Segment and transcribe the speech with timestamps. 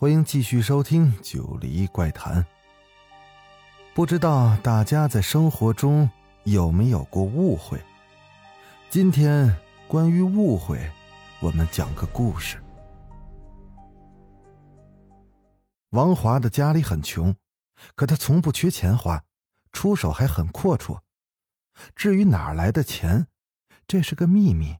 [0.00, 2.42] 欢迎继续收听《九黎怪谈》。
[3.92, 6.08] 不知道大家在生活中
[6.44, 7.78] 有没有过误会？
[8.88, 9.54] 今天
[9.86, 10.90] 关于误会，
[11.38, 12.56] 我们讲个故事。
[15.90, 17.36] 王华的家里很穷，
[17.94, 19.22] 可他从不缺钱花，
[19.70, 21.00] 出手还很阔绰。
[21.94, 23.26] 至于哪来的钱，
[23.86, 24.78] 这是个秘密，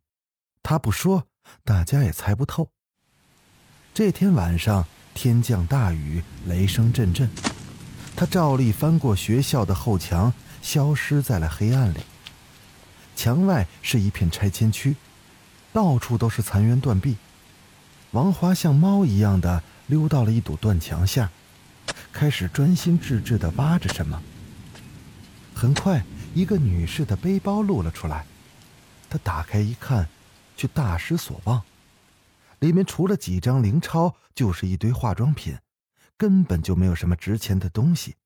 [0.63, 1.27] 他不说，
[1.63, 2.71] 大家也猜不透。
[3.93, 7.29] 这天晚上，天降大雨，雷声阵阵。
[8.17, 11.99] 他照例翻过学校的后墙，消失在了黑暗里。
[13.17, 14.97] 墙外是一片拆迁区，
[15.73, 17.17] 到处都是残垣断壁。
[18.13, 21.31] 王华像猫一样的溜到了一堵断墙下，
[22.13, 24.21] 开始专心致志的挖着什么。
[25.55, 26.03] 很快，
[26.35, 28.25] 一个女士的背包露了出来，
[29.09, 30.09] 他打开一看，
[30.57, 31.63] 却大失所望。
[32.61, 35.59] 里面除了几张零钞，就是一堆化妆品。
[36.17, 38.17] 根本就没有什么值钱的东西。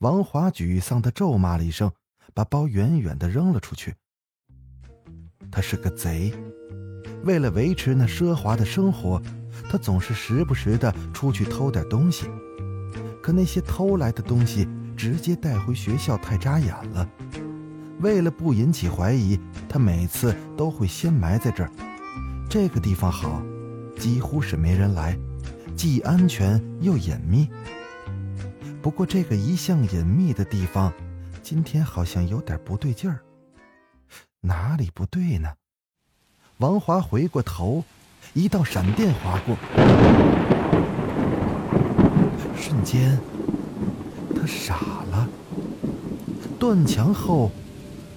[0.00, 1.90] 王华沮丧的咒骂了一声，
[2.34, 3.94] 把包远远的扔了出去。
[5.50, 6.30] 他是个贼，
[7.24, 9.18] 为了维持那奢华的生活，
[9.70, 12.26] 他总是时不时的出去偷点东西。
[13.22, 17.08] 可那些偷来的东西直接带回学校太扎眼了。
[18.00, 21.72] 为了不引起怀疑，他每次都会先埋在这儿。
[22.50, 23.40] 这个地方好，
[23.96, 25.16] 几乎是没人来。
[25.76, 27.48] 既安全又隐秘。
[28.82, 30.92] 不过，这个一向隐秘的地方，
[31.44, 33.20] 今天好像有点不对劲儿。
[34.40, 35.48] 哪里不对呢？
[36.56, 37.84] 王华回过头，
[38.34, 39.56] 一道闪电划过，
[42.56, 43.16] 瞬间，
[44.34, 44.74] 他傻
[45.12, 45.28] 了。
[46.58, 47.52] 断墙后，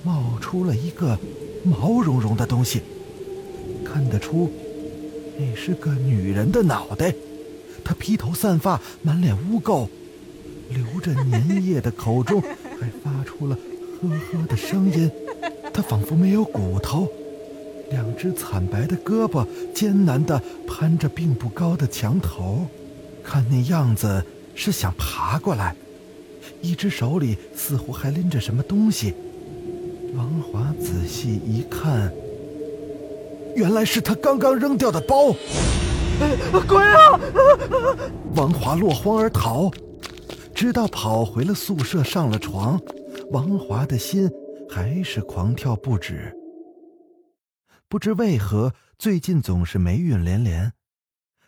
[0.04, 1.20] 冒出了一个
[1.64, 2.82] 毛茸茸的东西，
[3.94, 4.52] 看得出，
[5.38, 7.14] 那是个女人的脑袋。
[7.84, 9.88] 她披头散发，满脸污垢，
[10.72, 12.42] 流着粘液的口中
[12.82, 13.56] 还发出了
[14.02, 15.12] 呵呵的声音。
[15.72, 17.08] 她仿佛没有骨头，
[17.92, 19.46] 两只惨白的胳膊
[19.76, 22.66] 艰难地攀着并不高的墙头，
[23.24, 24.26] 看那样子
[24.56, 25.76] 是想爬过来。
[26.64, 29.14] 一只手里似乎还拎着什么东西。
[30.16, 32.12] 王华仔细一看，
[33.56, 35.34] 原来是他刚刚扔掉的包。
[36.68, 37.20] 鬼啊！
[38.36, 39.72] 王华落荒而逃，
[40.54, 42.80] 直到跑回了宿舍，上了床，
[43.32, 44.30] 王华的心
[44.70, 46.34] 还是狂跳不止。
[47.88, 50.74] 不知为何，最近总是霉运连连。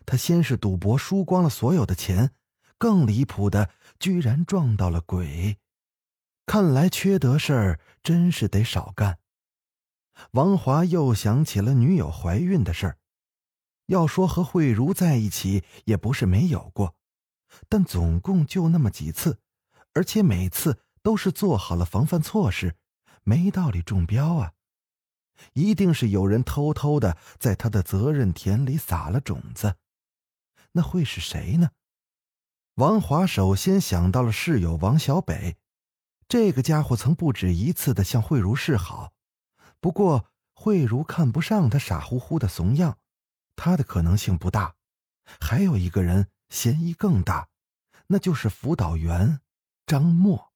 [0.05, 2.31] 他先是赌博输光了所有的钱，
[2.77, 5.57] 更离谱的，居然撞到了鬼。
[6.45, 9.17] 看来缺德事儿真是得少干。
[10.31, 12.97] 王华又想起了女友怀孕的事儿。
[13.87, 16.95] 要说和慧茹在一起也不是没有过，
[17.69, 19.39] 但总共就那么几次，
[19.93, 22.75] 而且每次都是做好了防范措施，
[23.23, 24.53] 没道理中标啊！
[25.53, 29.75] 一定是有人偷偷的在他的责任田里撒了种子，
[30.71, 31.69] 那会是谁呢？
[32.75, 35.57] 王华首先想到了室友王小北，
[36.27, 39.13] 这个家伙曾不止一次的向慧茹示好，
[39.85, 40.25] 不过
[40.55, 42.97] 慧茹看不上他傻乎乎的怂样。
[43.55, 44.73] 他的可能性不大，
[45.39, 47.49] 还有一个人嫌疑更大，
[48.07, 49.41] 那就是辅导员
[49.85, 50.51] 张默。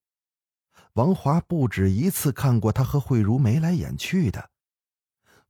[0.94, 4.50] 王华不止一次看过他和慧茹眉来眼去的。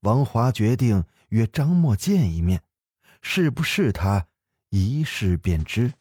[0.00, 2.62] 王华决定约张默见一面，
[3.22, 4.26] 是不是他，
[4.68, 5.94] 一试便知。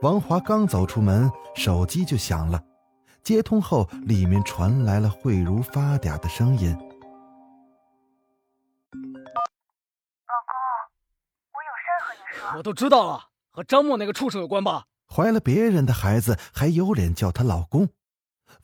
[0.00, 2.60] 王华刚走出门，手机就响了。
[3.22, 6.80] 接通后，里面传来了慧茹发嗲的声音：“老
[10.44, 10.52] 公，
[11.52, 14.84] 我有事儿和你说。”我都知道了，和张默那个畜生有关吧？
[15.08, 17.88] 怀了别人的孩子，还有脸叫他老公？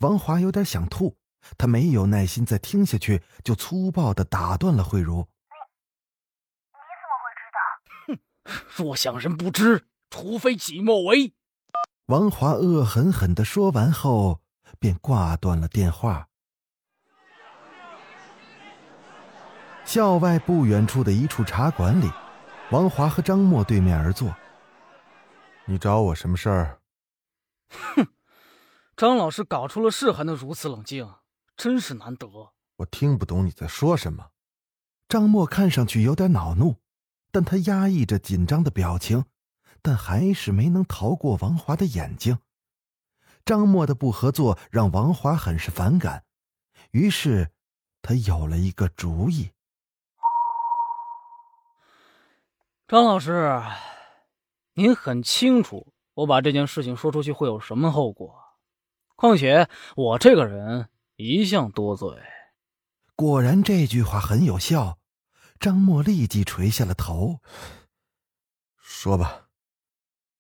[0.01, 1.17] 王华有点想吐，
[1.57, 5.27] 他没有耐心再听下去，就粗暴的打断了慧茹
[6.75, 7.59] ：“你你怎么会知道？
[8.77, 11.33] 哼，若想人不知，除非己莫为。”
[12.11, 14.43] 王华恶狠狠的说完后。
[14.79, 16.29] 便挂断了电话。
[19.85, 22.11] 校外不远处的一处茶馆里，
[22.71, 24.35] 王华和张默对面而坐。
[25.67, 26.81] 你找我什么事儿？
[27.69, 28.07] 哼，
[28.97, 31.13] 张老师搞出了事还能如此冷静，
[31.57, 32.27] 真是难得。
[32.77, 34.29] 我听不懂你在说什么。
[35.09, 36.77] 张默看上去有点恼怒，
[37.31, 39.27] 但他压抑着紧张的表情，
[39.83, 42.39] 但还是没能逃过王华的眼睛。
[43.45, 46.25] 张默的不合作让王华很是反感，
[46.91, 47.51] 于是
[48.03, 49.51] 他有了一个主意。
[52.87, 53.63] 张老师，
[54.75, 58.37] 您很清楚我把这件事情说出去会有什么后果。
[59.17, 62.09] 况且我这个人一向多嘴。
[63.15, 64.99] 果然这句话很有效，
[65.59, 67.41] 张默立即垂下了头。
[68.79, 69.50] 说吧，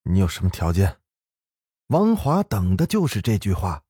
[0.05, 0.99] 你有什么条件？
[1.88, 3.85] 王华等的就是这句话。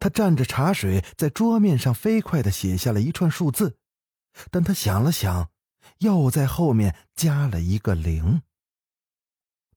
[0.00, 3.78] 他蘸着茶水在桌面上飞快的写下了一串数字，
[4.50, 5.50] 但他想了想。
[5.98, 8.42] 又在后面加了一个零。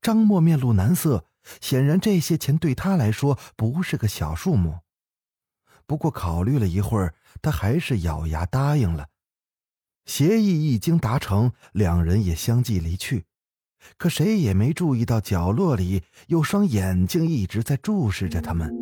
[0.02, 1.26] 张默面露难色，
[1.62, 4.80] 显然这些钱对他来说不是个小数目。
[5.86, 9.10] 不过考虑了一会儿，他还是咬牙答应了。
[10.06, 13.28] 协议一经达成，两人也相继离去。
[13.98, 18.74] 可谁也没注意到角落里有双眼睛一直在注视着他们。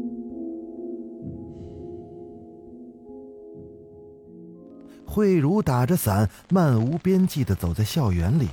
[5.06, 8.50] 慧茹打着伞，漫无边际的走在校园里，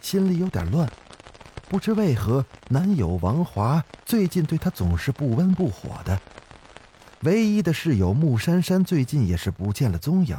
[0.00, 0.90] 心里有点乱。
[1.68, 6.20] 不知为何，男友王华最近对她总是不温不火的。
[7.20, 10.36] 唯一的室友穆珊珊最近也是不见了踪影。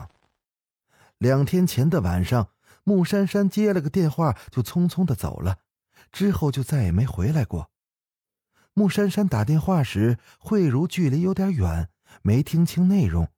[1.20, 2.50] 两天前的晚上，
[2.84, 5.60] 穆珊珊接了个电话就匆匆的走了，
[6.12, 7.70] 之后就再也没回来过。
[8.74, 11.90] 穆珊珊打电话时，慧茹距离有点远，
[12.22, 13.30] 没听清内容。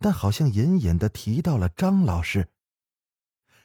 [0.00, 2.48] 但好像隐隐的提到了张老师。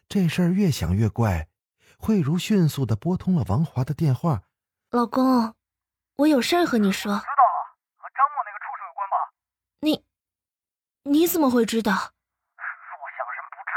[0.07, 1.49] 这事儿越想越怪，
[1.97, 4.43] 慧茹迅速的拨通了王华的电话
[4.91, 5.55] ：“老公，
[6.17, 7.09] 我有事儿和你说。
[7.17, 9.33] ”“知道了，和张默那个畜生有关吧
[9.81, 10.05] ？”“你，
[11.11, 12.01] 你怎么会知道？”“所
[13.17, 13.71] 向人不知，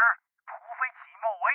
[0.45, 1.47] 除非己莫为。”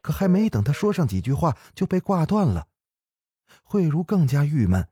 [0.00, 2.66] 可还没等他说上几句话，就被挂断了。
[3.62, 4.88] 慧茹更加郁闷。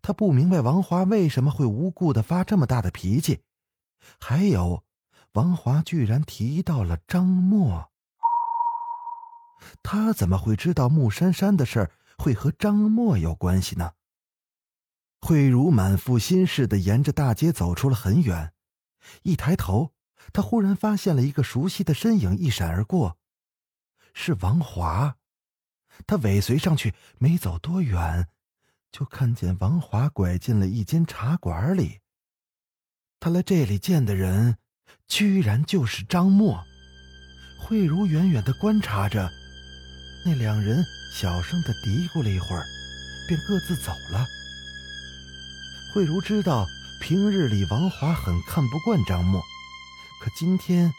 [0.00, 3.42] 她不明白王华为什么会无故的发这么大的脾气，
[4.18, 4.82] 还有，
[5.32, 7.90] 王华居然提到了张默，
[9.82, 13.92] 他怎么会知道穆珊珊的事儿会和张默有关系呢？
[15.20, 18.54] 慧茹满腹心事的沿着大街走出了很远，
[19.24, 19.92] 一抬头，
[20.32, 23.18] 他忽然发现了一个熟悉的身影一闪而过，
[24.14, 25.16] 是王华，
[26.06, 28.28] 他尾随上去，没走多远。
[28.90, 31.98] 就看见王华拐进了一间茶馆里。
[33.18, 34.56] 他来这里见的人，
[35.08, 36.64] 居然就是张默。
[37.58, 39.28] 慧茹远远的观察着，
[40.24, 42.64] 那两人小声的嘀咕了一会儿，
[43.26, 44.24] 便各自走了。
[45.92, 46.66] 慧茹知道，
[47.00, 49.42] 平日里王华很看不惯张默，
[50.20, 50.92] 可今天，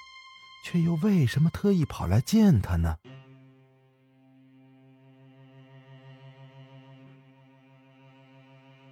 [0.65, 2.97] 却又为什么特意跑来见他呢？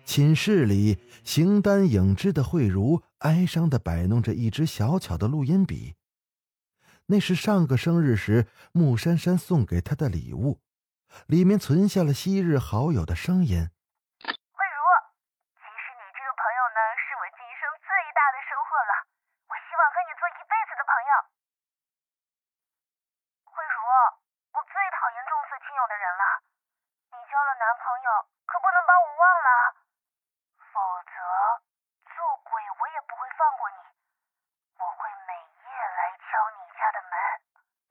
[0.05, 5.95] 寝室里，形单影只的慧茹哀伤的摆弄着一支小巧的录音笔，
[7.07, 10.61] 那是上个生日时穆珊珊送给她的礼物，
[11.25, 13.57] 里面存下了昔日好友的声音。
[14.21, 14.81] 慧茹，
[15.57, 18.93] 其实你这个朋友呢，是我今生最大的收获了，
[19.49, 21.11] 我希望和你做一辈子的朋友。
[23.53, 23.77] 慧茹，
[24.53, 26.23] 我最讨厌重色轻友的人了，
[27.11, 28.09] 你交了男朋友，
[28.45, 29.47] 可不能把我忘了。
[30.73, 31.11] 否则，
[32.09, 32.49] 做鬼
[32.79, 33.77] 我也不会放过你。
[34.79, 34.97] 我会
[35.27, 36.25] 每夜来敲
[36.57, 37.13] 你家的门。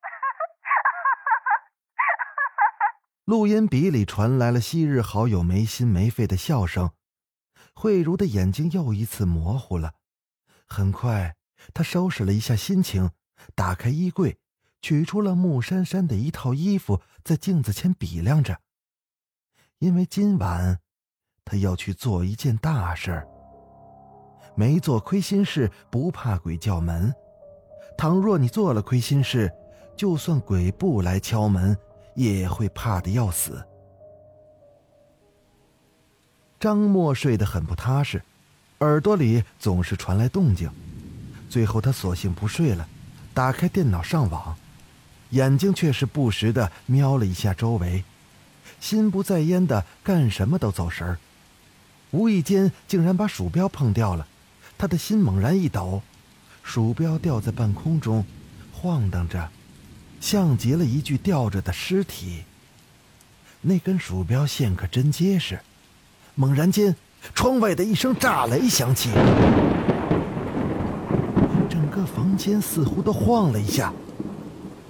[3.25, 6.93] 录音笔里传来了昔日好友没心没肺的笑声。
[7.75, 9.95] 慧茹的眼睛又一次模糊了。
[10.69, 11.37] 很快，
[11.73, 13.13] 她收拾了一下心情，
[13.55, 14.41] 打开衣柜，
[14.83, 18.59] 取出了穆珊珊的一套衣服，在镜子前比量着。
[19.79, 20.79] 因为今晚。
[21.45, 23.27] 他要去做一件大事儿，
[24.55, 27.12] 没做亏心事不怕鬼叫门。
[27.99, 29.53] 倘若你做了亏心事，
[29.97, 31.77] 就算鬼不来敲门，
[32.15, 33.61] 也会怕的要死。
[36.61, 38.23] 张默睡得很不踏实，
[38.79, 40.71] 耳朵里总是传来动静。
[41.51, 42.89] 最后他索性不睡了，
[43.35, 44.57] 打开电脑上网，
[45.33, 48.05] 眼睛却是不时的瞄了一下周围，
[48.81, 51.19] 心不在焉的干什么都走神儿。
[52.11, 54.27] 无意间竟然把鼠标碰掉了，
[54.77, 56.03] 他的心猛然一抖，
[56.62, 58.25] 鼠标掉在半空中，
[58.73, 59.49] 晃荡着，
[60.21, 62.45] 像极了一具吊着的尸体。
[63.62, 65.61] 那根鼠标线可真结实。
[66.35, 66.95] 猛然间，
[67.35, 69.11] 窗外的一声炸雷响起，
[71.71, 73.93] 整个房间似乎都晃了一下。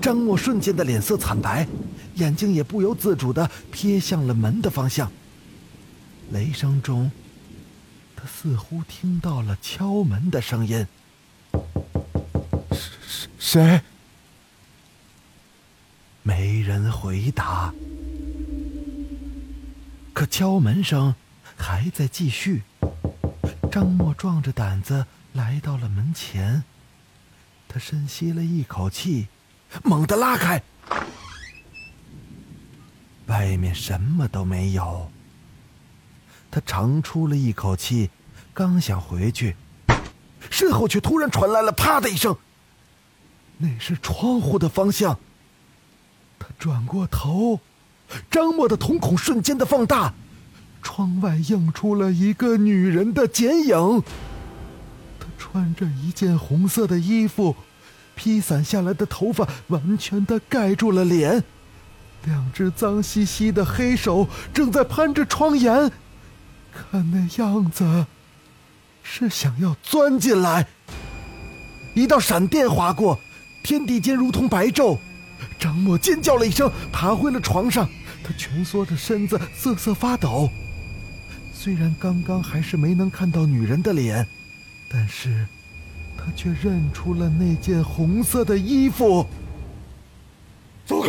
[0.03, 1.65] 张默瞬间的脸色惨白，
[2.17, 5.09] 眼睛也不由自主的瞥向了门的方向。
[6.33, 7.09] 雷声中，
[8.17, 10.85] 他似乎听到了敲门的声音。
[13.39, 13.81] 谁？
[16.25, 17.73] 没人回答。
[20.13, 21.15] 可敲门声
[21.57, 22.65] 还在继续。
[23.71, 26.65] 张默壮着胆子来到了门前，
[27.69, 29.29] 他深吸了一口气，
[29.83, 30.63] 猛地拉开。
[33.27, 35.11] 外面什么都没有。
[36.51, 38.11] 他长出了一口气，
[38.53, 39.57] 刚想回去，
[40.51, 42.37] 身后却突然传来了“啪”的一声。
[43.57, 45.19] 那是窗户的方向。
[46.39, 47.61] 他转过头，
[48.31, 50.13] 张默的瞳孔瞬间的放大，
[50.83, 54.03] 窗外映出了一个女人的剪影。
[55.19, 57.57] 她穿着一件红色的衣服，
[58.15, 61.43] 披散下来的头发完全的盖住了脸，
[62.25, 65.91] 两只脏兮兮的黑手正在攀着窗沿，
[66.73, 68.07] 看那样子，
[69.03, 70.67] 是想要钻进来。
[71.95, 73.19] 一道闪电划过。
[73.65, 74.99] 天地间如同白昼，
[75.57, 77.89] 张默尖叫了一声，爬回了床上。
[78.25, 80.51] 他蜷缩着身子，瑟瑟发抖。
[81.55, 84.27] 虽然刚刚还是没能看到女人的脸，
[84.89, 85.47] 但是
[86.25, 89.27] 他却认出了那件红色的衣服。
[90.87, 91.09] 走开！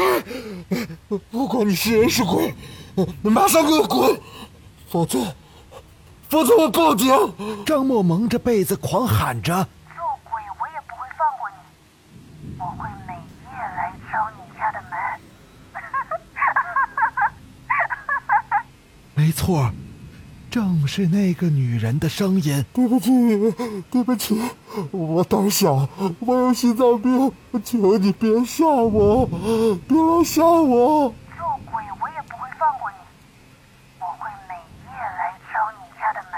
[1.30, 2.54] 不管你是人是鬼，
[3.22, 4.20] 你马上给我滚！
[4.90, 5.20] 否则，
[6.30, 7.10] 否则我报警！
[7.66, 9.68] 张默蒙着被子狂喊着。
[19.16, 19.72] 没错，
[20.54, 22.64] 正是那个女人的声音。
[22.72, 23.10] 对不起，
[23.90, 24.40] 对不起，
[24.92, 27.32] 我胆小，我有心脏病，
[27.64, 29.26] 求你别吓我，
[29.88, 31.12] 别来吓我。
[31.36, 32.98] 做鬼我也不会放过你，
[34.00, 34.54] 我会每
[34.86, 36.38] 夜来敲你家的门。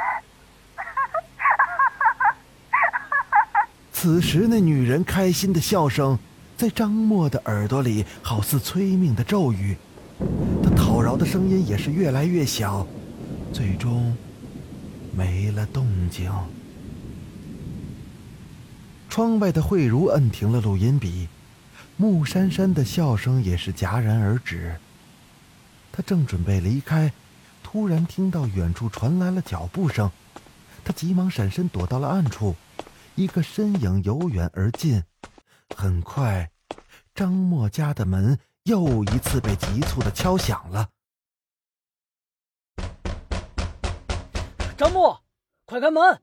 [3.91, 6.17] 此时，那女人开心的笑声
[6.55, 9.75] 在张默的耳朵里，好似催命的咒语。
[10.63, 12.87] 他讨饶的声音也是越来越小，
[13.55, 14.13] 最终
[15.15, 16.29] 没了动静。
[19.07, 21.29] 窗外的慧茹摁停了录音笔，
[21.95, 24.75] 木珊珊的笑声也是戛然而止。
[25.89, 27.13] 他正准备离开，
[27.63, 30.11] 突然听到远处传来了脚步声，
[30.83, 32.53] 他急忙闪身躲到了暗处。
[33.15, 35.01] 一个身影由远而近，
[35.73, 36.49] 很快，
[37.13, 38.37] 张默家的门。
[38.63, 40.89] 又一次被急促的敲响了。
[44.77, 45.23] 张默，
[45.63, 46.21] 快开门！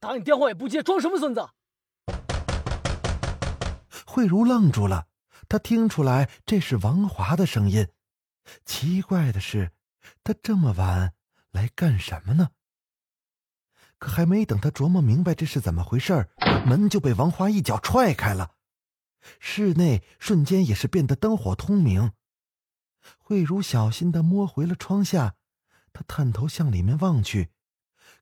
[0.00, 1.48] 打你电话也不接，装什么孙子？
[4.04, 5.06] 慧茹愣住了，
[5.48, 7.86] 她听出来这是王华的声音。
[8.64, 9.70] 奇怪的是，
[10.24, 11.14] 他这么晚
[11.52, 12.50] 来干什么呢？
[13.98, 16.28] 可还没等他琢磨明白这是怎么回事
[16.66, 18.56] 门就被王华一脚踹开了。
[19.38, 22.12] 室内瞬间也是变得灯火通明。
[23.16, 25.36] 慧茹小心的摸回了窗下，
[25.92, 27.50] 她探头向里面望去，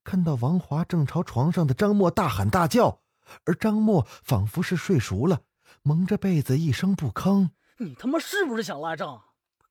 [0.05, 3.03] 看到王华正朝床上的张默大喊大叫，
[3.45, 5.43] 而张默仿佛是睡熟了，
[5.83, 7.51] 蒙着被子一声不吭。
[7.79, 9.23] 你他妈是不是想赖账？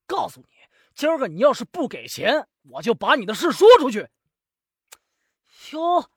[0.08, 0.48] 告诉你，
[0.96, 4.08] 今儿个你要是不给钱，我就把你的事说出去。
[5.74, 6.10] 哟，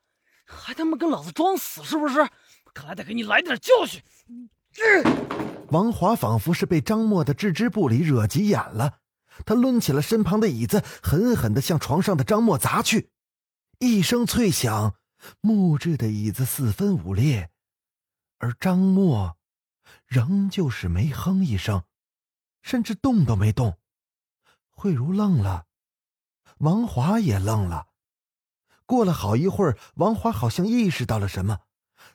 [0.44, 2.28] 还他妈跟老子装死是不是？
[2.72, 4.02] 看来得给你来点教训。
[5.68, 8.98] 王华仿佛是被张默的置之不理惹急眼了，
[9.46, 13.10] 他抡起了身旁的椅子，狠狠的向床上的张默砸去。
[13.84, 14.96] 一声脆响，
[15.40, 17.50] 木质的椅子四分五裂，
[18.38, 19.36] 而张默
[20.06, 21.84] 仍旧是没哼一声，
[22.62, 23.78] 甚至动都没动。
[24.70, 25.66] 慧茹愣了，
[26.58, 27.88] 王华也愣了。
[28.86, 31.60] 过了好一会儿，王华好像意识到了什么。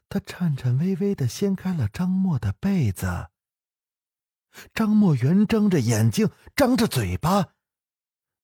[0.07, 3.29] 他颤颤巍巍的掀开了张默的被子。
[4.73, 7.53] 张默圆睁着眼睛，张着嘴巴，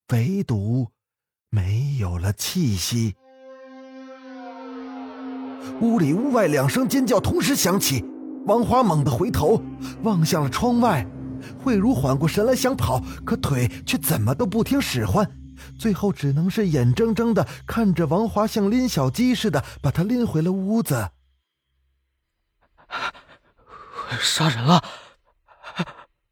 [0.10, 0.91] 唯独
[1.56, 3.16] 没有了气息。
[5.80, 8.04] 屋里屋外两声尖叫同时响起，
[8.46, 9.64] 王华猛地回头
[10.04, 11.08] 望向了窗外。
[11.64, 15.26] 慧茹缓过神来想跑，可腿却怎么都不听使唤，
[15.80, 21.10] 最后只能是眼睁睁的看着王华像拎小鸡似的把他拎回了屋子。
[24.20, 24.84] 杀人了！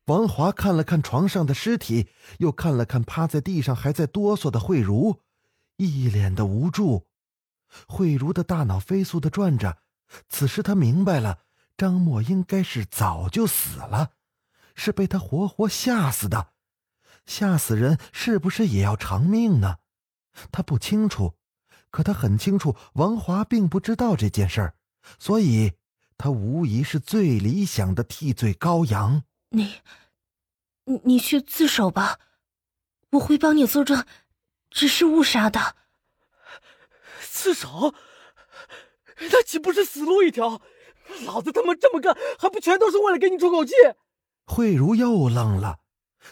[0.05, 5.21] 王华看了看床上的尸体，又看了看趴在地上还在哆嗦的慧茹，
[5.77, 7.07] 一脸的无助。
[7.87, 9.77] 慧茹的大脑飞速的转着，
[10.27, 11.39] 此时她明白了，
[11.77, 14.11] 张默应该是早就死了，
[14.75, 16.49] 是被他活活吓死的。
[17.25, 19.77] 吓死人是不是也要偿命呢？
[20.51, 21.35] 他不清楚，
[21.89, 24.75] 可他很清楚，王华并不知道这件事儿，
[25.17, 25.73] 所以
[26.17, 29.23] 他无疑是最理想的替罪羔羊。
[29.55, 29.81] 你，
[30.85, 32.19] 你你去自首吧，
[33.11, 34.03] 我会帮你作证，
[34.71, 35.75] 只是误杀的。
[37.21, 37.93] 自首？
[39.19, 40.59] 那岂不是死路一条？
[41.25, 43.73] 老子他妈这么干，还不全都是为了给你出口气？
[44.45, 45.81] 慧茹又愣了，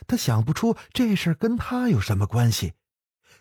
[0.07, 2.73] 她想不出这事儿跟她有什么关系。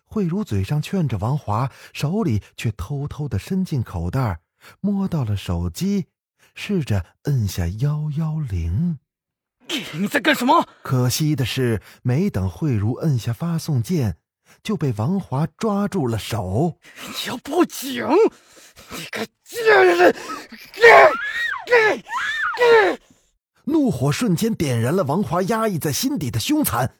[0.04, 4.42] 慧茹嘴上劝着王华，手里却偷偷的伸进口袋，
[4.80, 6.08] 摸到了手机，
[6.54, 8.98] 试着摁下幺幺零。
[9.92, 10.66] 你在干什么？
[10.82, 14.16] 可惜的是，没等慧茹摁下发送键，
[14.62, 16.78] 就被王华抓住了手。
[17.06, 18.06] 你要报警！
[18.90, 20.14] 你个贱人！
[23.64, 26.94] 怒火瞬间点燃了王华压抑在心底的凶残，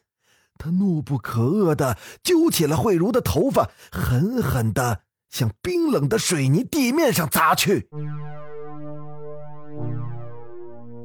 [0.57, 7.89] 他怒不可遏的揪起了慧茹的头发，狠狠的向冰冷的水泥地面上砸去。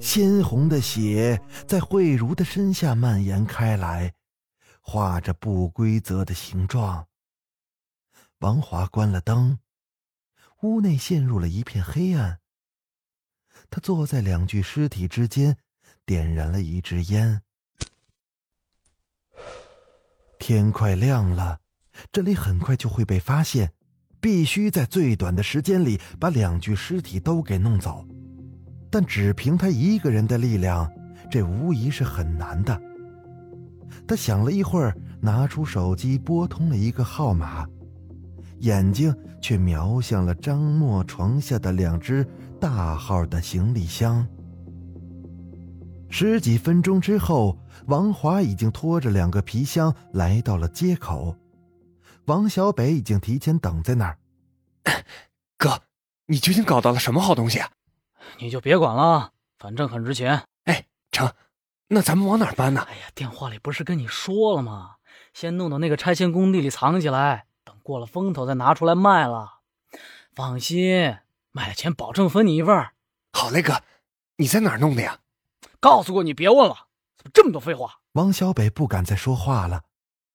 [0.01, 4.15] 鲜红的血在慧茹的身下蔓延开来，
[4.81, 7.07] 画着不规则的形状。
[8.39, 9.59] 王华关了灯，
[10.63, 12.39] 屋内陷入了一片黑暗。
[13.69, 15.57] 他坐在两具尸体之间，
[16.05, 17.43] 点燃了一支烟。
[20.39, 21.61] 天快亮了，
[22.13, 23.73] 这里很快就会被发现，
[24.21, 28.07] 必须在最短的时间里把两具尸体都给弄走。
[28.91, 30.91] 但只凭他一个人的力量，
[31.31, 32.81] 这无疑是很难的。
[34.07, 37.67] 他想了一会儿，拿出手机拨通了一个号码，
[38.61, 42.27] 眼睛却瞄向了张默床下的两只
[42.61, 44.27] 大号的行李箱。
[46.09, 51.37] 十几分钟之后，王华已经拖着两个皮箱来到了街口，
[52.27, 54.17] 王小北已经提前等在那儿。
[55.59, 55.83] 哥，
[56.27, 57.69] 你究竟搞到了什么好东西啊？
[58.39, 60.43] 你就别管了，反正很值钱。
[60.65, 61.33] 哎，成，
[61.89, 62.87] 那咱们往哪儿搬呢？
[62.89, 64.97] 哎呀，电话里不是跟你说了吗？
[65.33, 69.61] 先弄到那个拆迁工地里藏起来，等过了风头再拿出来卖了。
[70.35, 71.17] 放心，
[71.53, 72.87] 卖了钱保证分你一份。
[73.33, 73.83] 好嘞，哥，
[74.37, 75.19] 你在哪儿弄的呀？
[75.81, 78.01] 告诉过你别问了，怎么这么多废话？
[78.13, 79.85] 王小北不敢再说话了，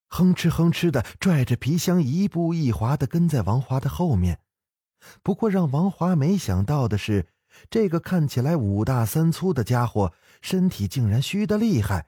[0.07, 4.39] 哼哧哼哧的拽着皮箱，一步一滑的跟在王华的后面。
[5.23, 7.27] 不过让王华没想到的是。
[7.69, 12.07] 这个看起来五大三粗的家伙，身体竟然虚的厉害。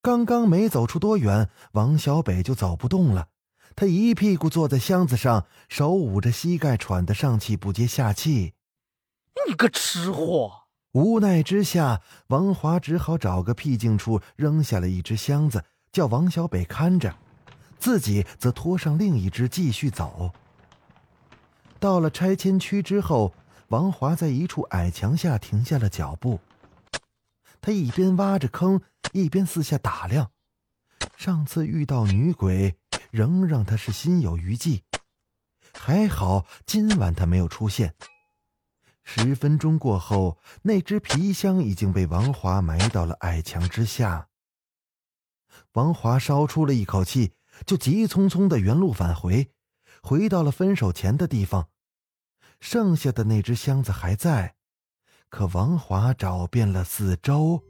[0.00, 3.28] 刚刚没走出多远，王小北就走不动了。
[3.74, 8.54] 他一屁股坐在箱子上，手捂着膝盖，喘得上气不接下气。
[9.48, 10.64] 你个吃货！
[10.92, 17.14] 无奈之下，王华只好找个僻静处扔下了一只箱子，叫王小北看着，
[17.78, 20.32] 自己则拖上另一只继续走。
[21.78, 23.32] 到了拆迁区之后。
[23.72, 26.40] 王华在一处矮墙下停下了脚步，
[27.62, 28.82] 他一边挖着坑，
[29.12, 30.30] 一边四下打量。
[31.16, 32.76] 上次遇到女鬼，
[33.10, 34.84] 仍让他是心有余悸。
[35.72, 37.94] 还好今晚他没有出现。
[39.04, 44.28] 十分钟过后，那只皮箱已经被王华埋到了矮墙之下。
[45.72, 47.32] 王华烧出了一口气，
[47.64, 49.50] 就急匆匆的原路返回，
[50.02, 51.70] 回到了分手前的地方。
[52.62, 54.54] 剩下的那只箱子还在，
[55.28, 57.60] 可王华找遍了四周，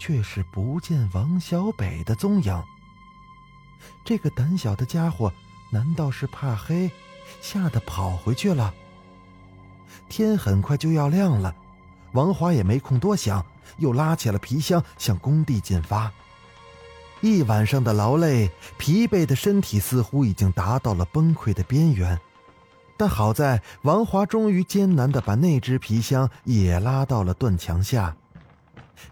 [0.00, 2.64] 却是不见王小北的踪影。
[4.02, 5.30] 这个胆小的家伙，
[5.70, 6.90] 难道是怕黑，
[7.42, 8.72] 吓得跑回去了？
[10.08, 11.54] 天很快就要亮了，
[12.12, 13.44] 王华也没空多想，
[13.76, 16.10] 又拉起了皮箱向工地进发。
[17.20, 22.18] 一晚上的劳累，疲惫的身体似乎已经达到了崩溃的边缘。
[22.98, 28.16] 但好在王华终于艰难的把那只皮箱也拉到了断墙下，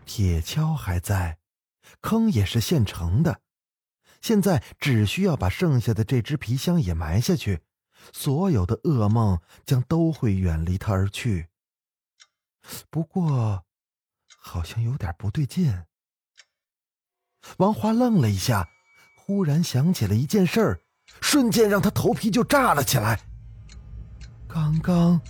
[0.06, 1.38] 铁锹还在，
[2.00, 3.40] 坑也是现成的，
[4.20, 7.62] 现在只需要把剩下的这只皮箱也埋下去，
[8.12, 11.48] 所有的噩梦将都会远离他而去。
[12.90, 13.64] 不过，
[14.38, 15.84] 好像有点不对劲。
[17.56, 18.68] 王华愣了一下，
[19.16, 20.84] 忽然想起了一件事，
[21.20, 23.18] 瞬间让他头皮就炸了起来。
[24.52, 25.20] 刚刚，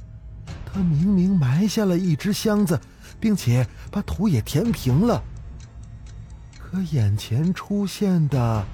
[0.64, 2.80] 他明明埋下了一只箱子，
[3.20, 5.22] 并且把土也填平了。
[6.58, 8.64] 可眼前出现的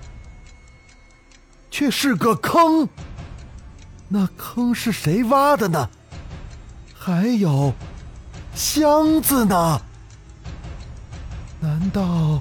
[1.71, 2.89] 却是个坑。
[4.09, 5.89] 那坑是谁挖的呢？
[6.95, 7.75] 还有
[8.55, 9.81] 箱子呢？
[11.61, 12.41] 难道？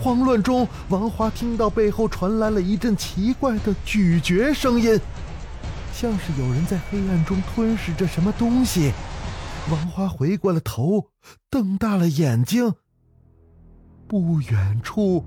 [0.00, 5.00] 慌乱中，王华听到背后传来了一阵奇怪的咀嚼声音，
[6.00, 8.92] 像是有人在黑暗中吞噬着什么东西。
[9.68, 11.08] 王花回过了头，
[11.50, 12.72] 瞪大了眼睛。
[14.06, 15.24] 不远处，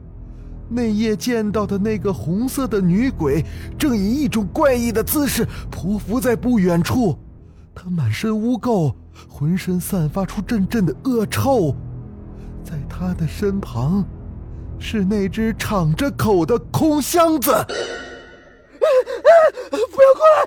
[0.69, 3.43] 那夜见到的那个红色的女鬼，
[3.77, 7.19] 正以一种怪异的姿势匍匐在不远处。
[7.75, 8.95] 她满身污垢，
[9.27, 11.75] 浑身散发出阵阵的恶臭，
[12.63, 14.05] 在她的身旁。
[14.79, 17.53] 是那只敞着口的空箱子！
[19.69, 20.45] 不要过来！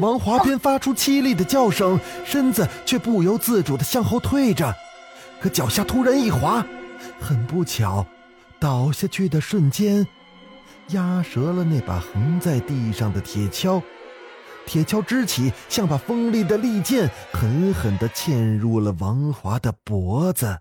[0.00, 4.74] 王华边发出凄厉的叫声，身子却不由自主的向后退着，
[5.40, 6.64] 可脚下突然一滑，
[7.20, 8.06] 很不巧，
[8.58, 10.06] 倒下去的瞬间，
[10.88, 13.82] 压折了那把横在地上的铁锹，
[14.66, 20.58] 铁锹支起，像把锋利的利剑，狠狠的嵌入了王华的脖子。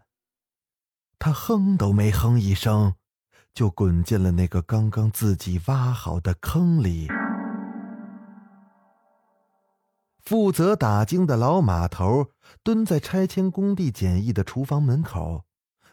[1.20, 2.94] 他哼都没哼一声，
[3.54, 7.08] 就滚进了那个刚刚自己挖好的坑里。
[10.20, 12.28] 负责打更的老码头
[12.64, 15.44] 蹲在拆迁工地简易的厨房门口，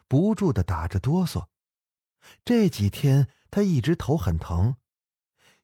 [0.07, 1.47] 不住的打着哆嗦。
[2.45, 4.77] 这几天他一直头很疼，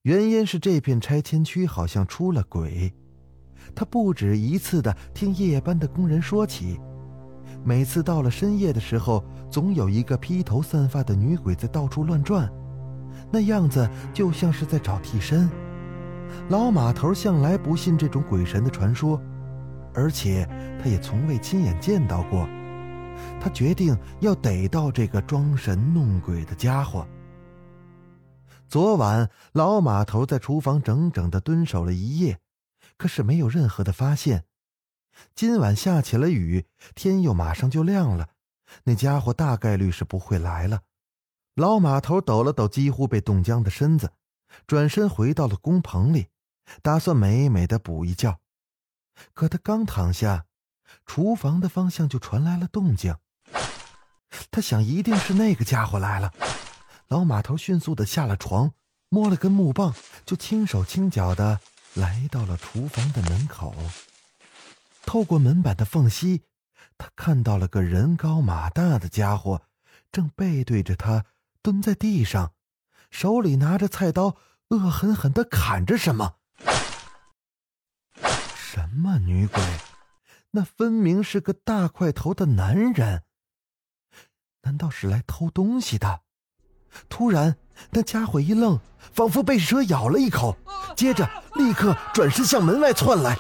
[0.03, 2.93] 原因是这片拆迁区好像出了鬼。
[3.77, 6.81] 他不止一次的听夜班的工人说起。
[7.65, 12.47] 每次到了深夜的时候，总有一个披头散发的女鬼在到处乱转，
[13.33, 15.49] 那样子就像是在找替身。
[16.51, 19.19] 老马头向来不信这种鬼神的传说，
[19.95, 20.47] 而且
[20.83, 22.47] 他也从未亲眼见到过。
[23.41, 27.07] 他决定要逮到这个装神弄鬼的家伙。
[28.69, 32.39] 昨晚，老马头在厨房整整的蹲守了一夜，
[32.99, 34.45] 可是没有任何的发现。
[35.35, 38.29] 今晚下起了雨，天又马上就亮了，
[38.85, 40.83] 那家伙大概率是不会来了。
[41.55, 44.13] 老马头抖了抖几乎被冻僵的身子，
[44.67, 46.29] 转身回到了工棚里，
[46.83, 48.39] 打算美美的补一觉。
[49.33, 50.47] 可他刚躺下，
[51.07, 53.17] 厨房的方向就传来了动静。
[54.51, 56.33] 他想，一定是那个家伙来了。
[57.07, 58.73] 老马头迅速的下了床，
[59.09, 59.95] 摸了根木棒，
[60.27, 61.61] 就轻手轻脚的
[61.95, 63.73] 来到了厨房的门口。
[65.07, 66.43] 透过门板的缝隙，
[66.99, 69.63] 他看到了个人高马大的家伙，
[70.11, 71.25] 正背对着他
[71.63, 72.53] 蹲在地上，
[73.11, 74.37] 手里拿着菜刀，
[74.69, 76.37] 恶狠狠的砍着什么。
[78.57, 79.63] 什么女鬼？
[80.53, 83.23] 那分明是个大块头的男人。
[84.63, 86.23] 难道是来偷东西的？
[87.09, 87.57] 突然，
[87.91, 90.57] 那家伙一愣，仿佛被蛇咬了一口，
[90.97, 93.39] 接着立刻转身向门外窜来。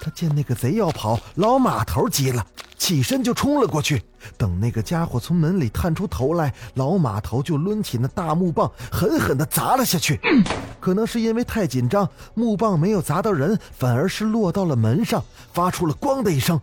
[0.00, 2.46] 他见那个贼要跑，老马头急了，
[2.78, 4.02] 起身就冲了过去。
[4.36, 10.20] 等那个家伙从门里探出头来，老马头就抡起那大木棒，狠狠地砸了下去。
[10.80, 16.60] 可能是因为太紧张，木棒没有砸到人，反而是落到了门上，发出了“咣”的一声。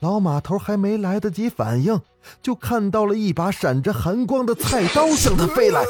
[0.00, 2.00] 老马头还没来得及反应，
[2.42, 5.82] 就看到了一把闪着寒光的菜刀向他飞来。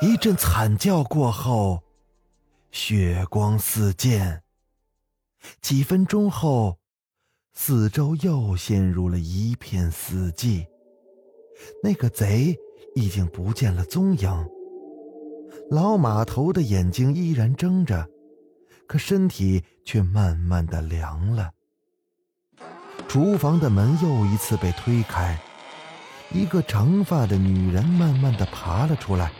[0.00, 1.80] 一阵惨叫过后，
[2.72, 4.42] 血光四溅。
[5.60, 6.78] 几分钟后，
[7.52, 10.66] 四周又陷入了一片死寂。
[11.82, 12.56] 那个贼
[12.94, 14.48] 已经不见了踪影。
[15.70, 18.08] 老马头的眼睛依然睁着，
[18.86, 21.50] 可身体却慢慢的凉了。
[23.08, 25.38] 厨房的门又一次被推开，
[26.32, 29.32] 一个长发的女人慢慢的爬了出来，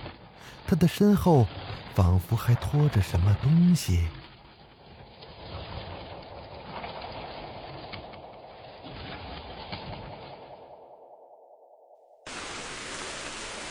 [0.67, 1.47] 她的身后
[1.95, 4.07] 仿佛还拖着什么东西。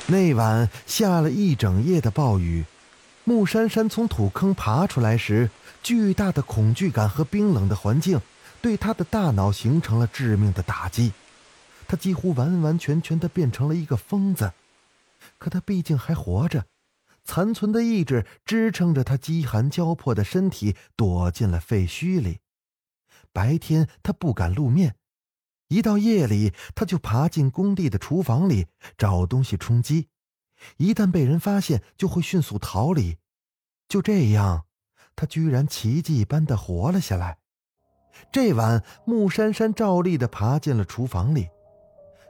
[0.10, 2.64] 那晚下了一整夜的暴雨，
[3.26, 5.50] 木珊珊从土坑爬出来时，
[5.84, 8.22] 巨大的恐惧感和冰冷的环境
[8.62, 11.12] 对她的大脑形成了致命的打击，
[11.90, 14.54] 她几乎完完全全的变成了一个疯子。
[15.38, 16.64] 可她毕竟还活着，
[17.26, 22.40] 残存的意志支撑着她饥寒交迫的身体躲进了废墟里。
[23.34, 24.96] 白天她不敢露面。
[25.70, 30.08] 一到夜里，他就爬进工地的厨房里找东西充饥，
[30.78, 33.18] 一旦被人发现，就会迅速逃离。
[33.90, 34.66] 就这样，
[35.16, 37.38] 他居然奇迹般的活了下来。
[38.32, 41.50] 这晚，木珊珊照例的爬进了厨房里，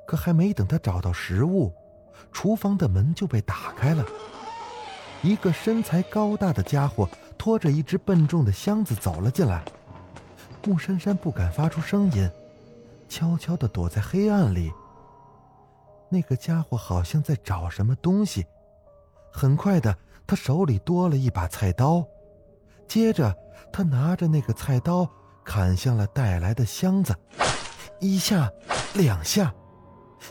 [0.08, 1.74] 可还没等他找到食物，
[2.32, 4.06] 厨房的门就被打开了。
[5.22, 9.64] 一个身材高大的家伙拖着一只笨重的箱子走了进来。
[10.66, 12.30] 木珊珊不敢发出声音，
[13.08, 14.72] 悄悄地躲在黑暗里。
[16.10, 18.46] 那个家伙好像在找什么东西。
[19.32, 22.06] 很快的，他手里多了一把菜刀，
[22.88, 23.36] 接着
[23.72, 25.08] 他拿着那个菜刀
[25.44, 27.16] 砍向了带来的箱子，
[28.00, 28.52] 一下，
[28.96, 29.54] 两下，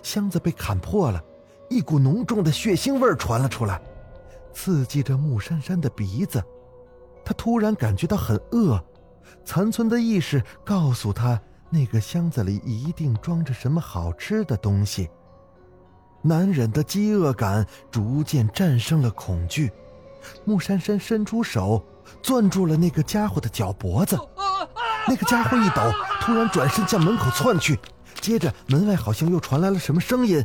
[0.02, 1.22] 箱子被砍破了，
[1.68, 3.80] 一股浓重的血腥味传了出来，
[4.52, 6.42] 刺激着木珊珊的鼻子。
[7.24, 8.82] 他突然感觉到很饿。
[9.44, 15.10] 残存的意识告诉他，那个箱子里一定装着什么好吃的东西。
[16.22, 19.70] 难忍的饥饿感逐渐战胜了恐惧。
[20.44, 21.84] 木珊珊伸出手，
[22.22, 24.18] 攥住了那个家伙的脚脖子。
[25.08, 27.78] 那个家伙一抖，突然转身向门口窜去。
[28.20, 30.44] 接着，门外好像又传来了什么声音。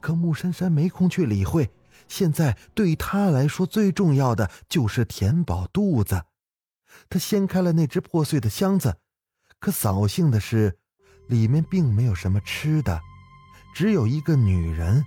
[0.00, 1.68] 可木珊珊没空去理会，
[2.08, 6.24] 现在对他来说最重要的就是填饱肚子。
[7.08, 8.96] 他掀开了那只破碎的箱子，
[9.60, 10.78] 可扫兴的是，
[11.26, 13.00] 里面并没有什么吃的，
[13.74, 15.04] 只有一个女人。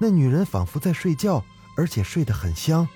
[0.00, 1.44] 那女人仿佛在睡觉，
[1.76, 2.88] 而且睡得很香。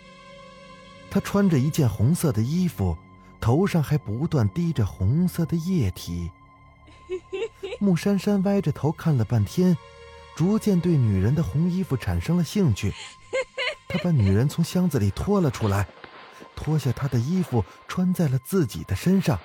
[1.10, 2.96] 她穿着一件红色的衣服，
[3.40, 6.30] 头上还不断滴着红色的液体。
[7.78, 9.76] 木珊珊歪着头看了半天。
[10.36, 12.92] 逐渐对女人的红衣服产生了兴趣，
[13.88, 15.86] 他把女人从箱子里拖了出来，
[16.56, 19.38] 脱下她的衣服穿在了自己的身上。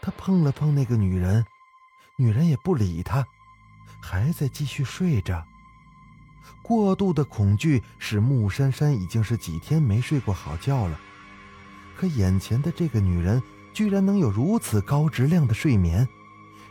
[0.00, 1.44] 他碰了碰那个女人，
[2.16, 3.24] 女人也不理他，
[4.00, 5.44] 还在继续睡着。
[6.60, 10.98] 过度的恐惧使木珊珊已经是几天没睡过好觉了，
[11.96, 16.08] 可眼前的这个女人居然能有如此高质量的睡眠，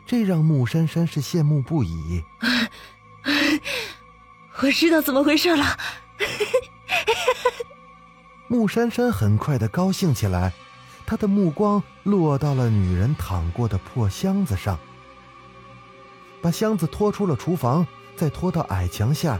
[0.05, 2.23] 这让木珊珊是羡慕不已。
[4.61, 5.77] 我知道怎么回事了。
[8.47, 10.53] 木珊珊很快的高兴起来，
[11.05, 14.77] 她的目光落到了女人躺过的破箱子上，
[16.41, 19.39] 把箱子拖出了厨房，再拖到矮墙下。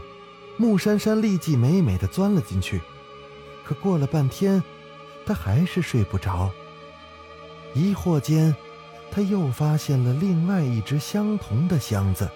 [0.56, 2.80] 木珊珊立即美美的钻了进去，
[3.64, 4.62] 可过了半天，
[5.26, 6.50] 她还是睡不着。
[7.74, 8.54] 疑惑间，
[9.10, 12.30] 她又发现了另外一只相同的箱子。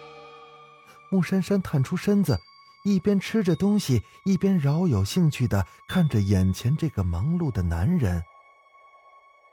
[1.11, 2.39] 木珊珊探出身子，
[2.85, 8.23] 一边吃着东西，一边饶有兴趣的看着眼前这个忙碌的男人。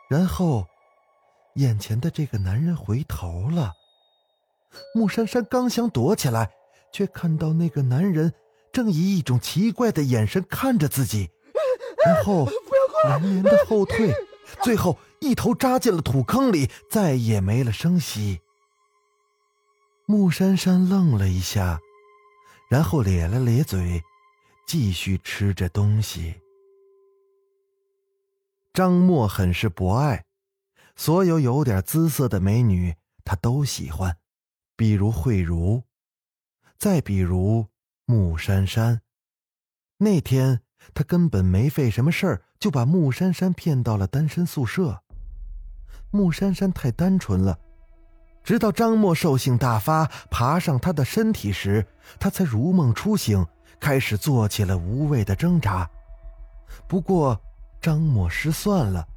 [0.09, 0.67] 然后，
[1.55, 3.73] 眼前的这个男人回头了。
[4.95, 6.51] 木珊珊刚想躲起来，
[6.91, 8.33] 却看到那个男人
[8.71, 11.29] 正以一种奇怪的眼神看着自己，
[12.05, 12.47] 然后
[13.07, 14.13] 连连的后退，
[14.63, 18.41] 最后一头扎进了土坑里，再也没了声息。
[20.05, 21.79] 木珊珊愣了一下，
[22.69, 24.03] 然后咧了咧嘴，
[24.67, 26.41] 继续吃着东西。
[28.73, 30.25] 张默很是博爱，
[30.97, 34.17] 所有有点姿色的美女他都喜欢，
[34.75, 35.83] 比如慧茹，
[36.77, 37.67] 再比如
[38.05, 39.01] 木珊珊。
[39.99, 40.61] 那天
[40.93, 45.01] 他根本没费什么事儿，就把木珊珊骗到了单身宿舍。
[46.11, 47.57] 木珊珊太单纯了。
[48.43, 51.85] 直到张默兽性大发，爬上他的身体时，
[52.19, 53.45] 他才如梦初醒，
[53.79, 55.89] 开始做起了无谓的挣扎。
[56.87, 57.39] 不过，
[57.79, 59.07] 张默失算了。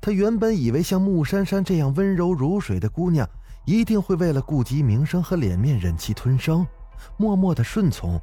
[0.00, 3.28] 他原本以为像穆珊珊这样温柔如水的姑娘，
[3.66, 6.66] 一定会为了顾及名声和脸面，忍气吞声，
[7.16, 8.20] 默默的顺从。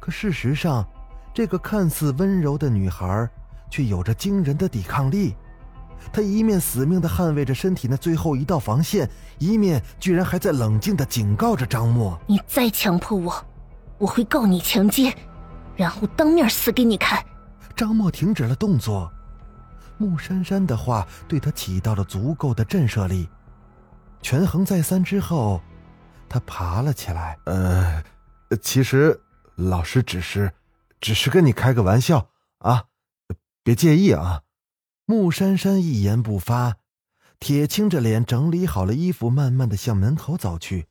[0.00, 0.86] 可事实上，
[1.34, 3.28] 这个看似温柔的女孩，
[3.70, 5.34] 却有着惊人的抵抗力。
[6.10, 13.46] 他一面死命的捍卫着身体那最后一道防线，一面居然还在冷静的警告着张默：“你再强迫我，
[13.98, 15.14] 我会告你强奸，
[15.76, 17.22] 然后当面死给你看。”
[17.76, 19.12] 张默停止了动作。
[19.98, 23.28] 穆珊珊的话对他起到了足够的震慑力。
[24.20, 25.60] 权衡再三之后，
[26.28, 28.02] 他爬了起来：“呃，
[28.60, 29.18] 其实
[29.54, 30.52] 老师只是，
[31.00, 32.84] 只是跟你开个玩笑啊，
[33.62, 34.42] 别介意啊。”
[35.04, 36.76] 穆珊珊一言不发，
[37.40, 40.86] 铁青着脸整理好了衣服，慢慢的向门口走去。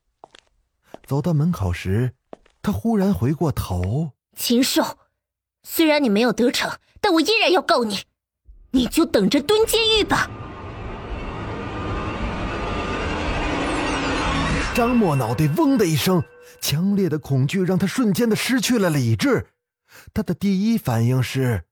[1.06, 2.14] 走到门口时，
[2.62, 4.98] 他忽然回过头：“禽兽，
[5.64, 8.00] 虽然你没有得逞，但我依然要告你，
[8.72, 10.30] 你就等着蹲监狱吧。”
[14.76, 16.22] 张默脑袋嗡的一声，
[16.60, 19.48] 强烈的恐惧让他瞬间的失去了理智。
[20.14, 21.64] 他的第一反应是。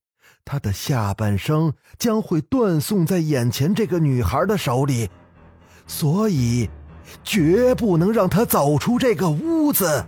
[0.45, 5.10] 他的下半生将会断送在眼前这个女孩的手里，
[5.86, 6.69] 所以
[7.23, 10.06] 绝不能让她走出这个屋子。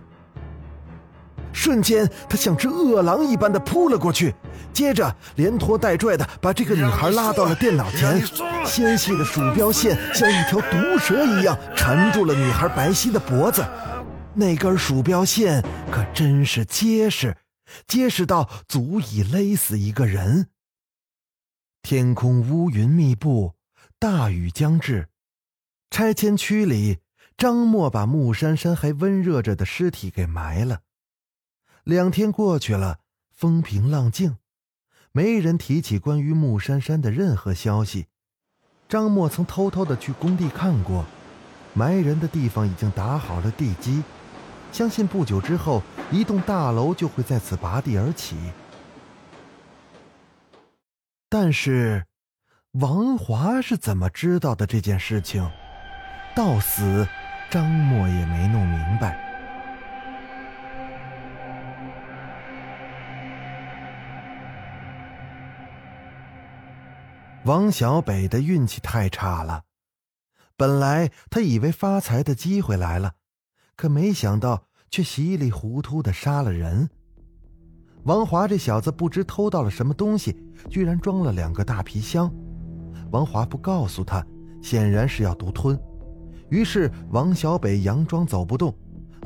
[1.53, 4.33] 瞬间，他像只饿狼一般的扑了过去，
[4.71, 8.23] 接着连拖带拽的把这个女孩拉到了电脑前。
[8.63, 13.65] 纤细的鼠标线像一条毒蛇一样缠住了女孩白皙的脖子，
[14.33, 17.35] 那根鼠标线可真是结实，
[17.87, 20.49] 结实到足以勒死一个人。
[21.81, 23.55] 天空乌云密布，
[23.97, 25.09] 大雨将至。
[25.89, 26.99] 拆迁区里，
[27.35, 30.81] 张默把穆珊珊还温热着的尸体给埋了。
[31.83, 32.99] 两天过去了，
[33.31, 34.37] 风平浪静，
[35.11, 38.05] 没人提起关于穆珊珊的任何消息。
[38.87, 41.05] 张默曾偷偷的去工地看过，
[41.73, 44.03] 埋人的地方已经打好了地基，
[44.71, 48.35] 相信不久之后，一栋大楼就会在此拔地而起。
[51.29, 52.05] 但是，
[52.73, 55.49] 王华是怎么知道的这件事情？
[56.35, 57.07] 到死，
[57.49, 59.29] 张默也没弄明白。
[67.45, 69.63] 王小北的运气太差了，
[70.55, 73.15] 本来他以为发财的机会来了，
[73.75, 76.87] 可没想到却稀里糊涂的杀了人。
[78.03, 80.35] 王华这小子不知偷到了什么东西，
[80.69, 82.29] 居然装了两个大皮箱。
[83.09, 84.25] 王华不告诉他，
[84.61, 85.79] 显然是要独吞。
[86.49, 88.75] 于是王小北佯装走不动，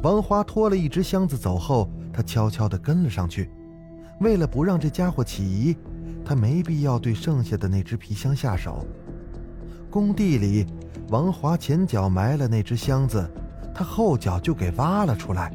[0.03, 3.49] 王华拖了一只箱子走后，他悄悄地跟了上去，
[4.21, 5.75] 为了不让这家伙起疑。
[6.23, 8.85] 他没必要对剩下的那只皮箱下手。
[9.91, 10.65] 工地里，
[11.09, 13.29] 王华前脚埋了那只箱子，
[13.75, 15.51] 他后脚就给挖了出来。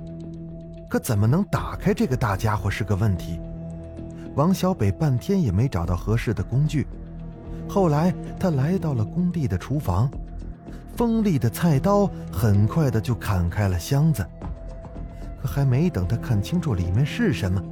[0.89, 3.41] 可怎么能打开这个大家伙是个问题。
[4.37, 6.87] 王小北半天也没找到合适的工具。
[7.69, 10.11] 后来他来到了工地的厨房，
[10.97, 14.27] 锋利的菜刀很快的就砍开了箱子。
[15.41, 17.63] 可还没等他看清楚里面是什么。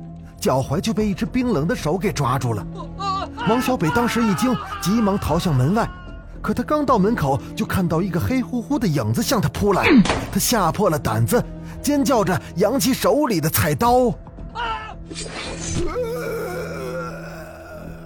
[0.41, 2.65] 脚踝就被一只冰冷的手给抓住了，
[3.49, 5.89] 王小北当时一惊，急忙逃向门外。
[6.41, 9.85] 可他刚到门口，就看到一个黑乎乎的影子向他扑来，
[10.33, 11.43] 他吓破了胆子，
[11.83, 14.11] 尖叫着扬起手里的菜刀，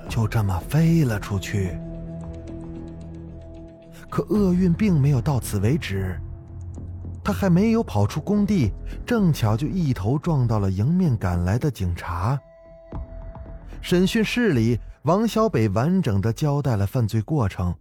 [0.08, 1.78] 就这么飞了出去。
[4.08, 6.18] 可厄运并没有到此为止。
[7.24, 8.72] 他还没有跑出工地，
[9.06, 12.38] 正巧就一头撞到了迎面赶来的警察。
[13.80, 17.72] 审讯室里，王小北完整的交代了犯罪过程。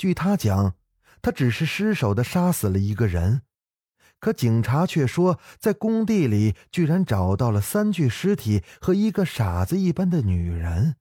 [0.00, 0.76] 据他讲，
[1.20, 3.42] 他只是失手的杀死了一个人，
[4.18, 10.96] 可警察却说，在工地里居然找到了三具尸体和一个傻子一般的女人。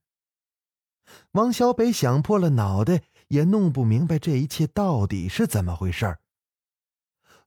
[1.31, 6.17] 王小北想破了脑袋，也弄不明白这一切到底是怎么回事。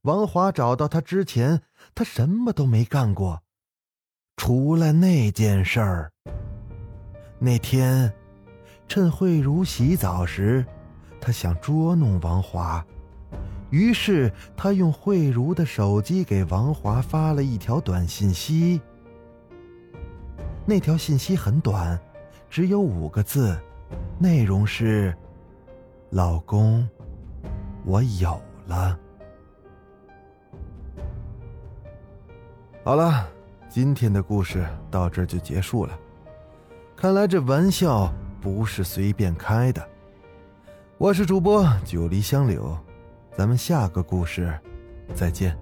[0.00, 1.60] 王华找到他之前，
[1.94, 3.42] 他什么都没干过，
[4.38, 6.10] 除了那件事儿。
[7.38, 8.10] 那天，
[8.88, 10.64] 趁慧茹洗澡时，
[11.24, 12.84] 他想捉弄王华，
[13.70, 18.80] 于是他用慧茹的手机给王华发了一条短信息。
[20.66, 21.96] 那条信息很短，
[22.50, 23.56] 只有五个字，
[24.18, 25.16] 内容是
[26.10, 26.88] ：“老公，
[27.84, 28.98] 我有了。”
[32.82, 33.28] 好了，
[33.68, 35.96] 今天的故事到这就结束了。
[36.96, 39.91] 看来这玩笑不是随便开的。
[41.02, 42.78] 我是主播九黎香柳，
[43.36, 44.56] 咱们下个故事
[45.16, 45.58] 再见。